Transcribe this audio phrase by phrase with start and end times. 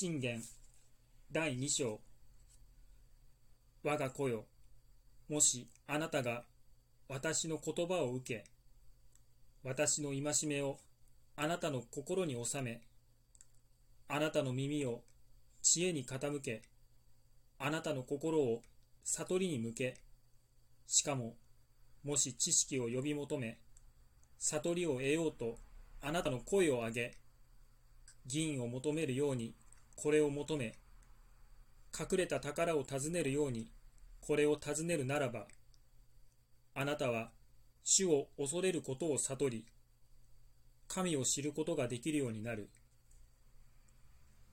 [0.00, 0.42] 信玄
[1.30, 2.00] 第2章。
[3.82, 4.46] 我が子よ
[5.28, 6.44] もしあなたが
[7.06, 8.44] 私の言葉を受け
[9.62, 10.78] 私の戒めを
[11.36, 12.80] あなたの心に収め
[14.08, 15.02] あなたの耳を
[15.60, 16.62] 知恵に傾け
[17.58, 18.62] あなたの心を
[19.04, 19.98] 悟りに向け
[20.86, 21.34] しかも
[22.04, 23.58] もし知識を呼び求め
[24.38, 25.58] 悟りを得ようと
[26.00, 27.18] あなたの声を上げ
[28.24, 29.52] 銀を求めるように
[29.96, 30.74] これを求め
[31.98, 33.70] 隠れた宝を尋ねるように
[34.20, 35.46] これを尋ねるならば
[36.74, 37.30] あなたは
[37.82, 39.66] 主を恐れることを悟り
[40.88, 42.68] 神を知ることができるようになる。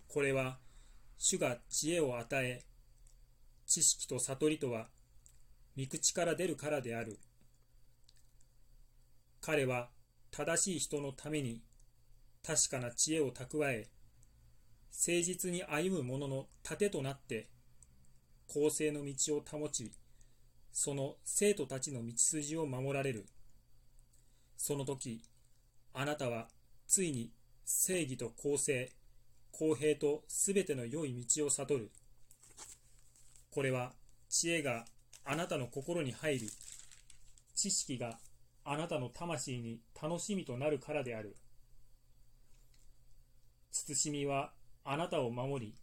[0.08, 0.58] これは
[1.18, 2.64] 主が知恵を与え
[3.66, 4.88] 知識と悟りとは
[5.78, 7.20] 御口から出るからである。
[9.42, 9.90] 彼は
[10.32, 11.62] 正しい人のために
[12.46, 13.90] 確かな知恵を蓄え
[14.92, 17.48] 誠実に歩む者の盾となって
[18.48, 19.92] 公正の道を保ち
[20.72, 23.26] その生徒たちの道筋を守られる
[24.58, 25.22] その時
[25.94, 26.48] あなたは
[26.88, 27.32] ついに
[27.66, 28.92] 正義と公正
[29.52, 31.92] 公平とすべての良い道を悟る
[33.52, 33.94] これは
[34.30, 34.86] 知恵が
[35.26, 36.50] あなたの心に入り
[37.56, 38.20] 知識が
[38.64, 41.38] あなたの魂に楽しみとなるからである。
[43.72, 44.52] 慎みは
[44.90, 45.76] あなたを守り、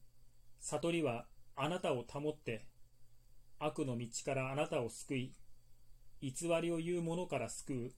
[0.61, 2.65] 悟りはあなたを保って、
[3.59, 5.35] 悪の道からあなたを救い、
[6.23, 7.93] 偽りを言う者から救う。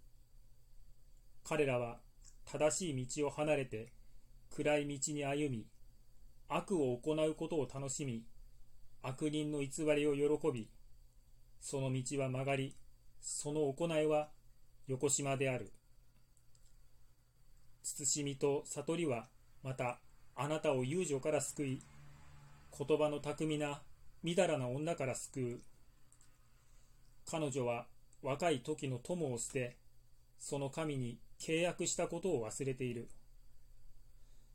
[1.45, 2.01] 彼らは
[2.45, 3.93] 正しい道を離れて
[4.51, 5.69] 暗い道に歩み、
[6.49, 8.25] 悪を行うことを楽しみ、
[9.01, 10.69] 悪人の偽りを喜び、
[11.61, 12.75] その道は曲がり、
[13.21, 14.31] その行いは
[14.89, 15.73] 横島である。
[17.85, 19.29] 慎みと悟りは
[19.63, 20.01] また
[20.37, 21.83] あなたを遊女から救い
[22.79, 23.81] 言葉の巧みな
[24.23, 25.61] みだらな女から救う。
[27.29, 27.87] 彼女は
[28.23, 29.77] 若い時の友を捨て
[30.39, 33.09] その神に契約したことを忘れている。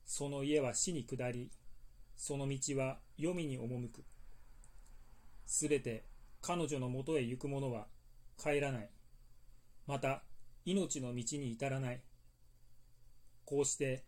[0.06, 1.50] その家は死に下り
[2.16, 4.03] その道は黄泉に赴く。
[5.48, 6.03] すべて
[6.42, 7.88] 彼女のもとへ行く者は
[8.38, 8.90] 帰らない。
[9.88, 10.22] また
[10.63, 12.02] 命の道に至らない。
[13.46, 14.03] こうして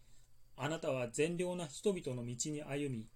[0.56, 3.08] あなたは善良な人々の道に歩み、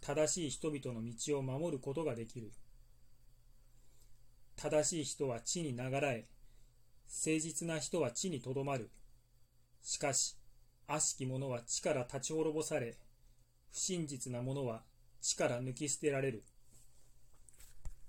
[0.00, 2.52] 正しい人々の道を守ることができる。
[4.56, 6.26] 正しい人は地に流らえ、
[7.06, 8.90] 誠実な人は地にとどまる。
[9.82, 10.36] しかし、
[10.88, 12.96] 悪しき者は地から立ち滅ぼされ、
[13.70, 14.82] 不真実な者は
[15.20, 16.44] 地から抜き捨てられる。